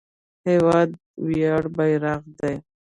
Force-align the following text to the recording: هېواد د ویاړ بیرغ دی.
هېواد 0.47 0.89
د 0.97 0.97
ویاړ 1.27 1.63
بیرغ 1.75 2.21
دی. 2.39 2.55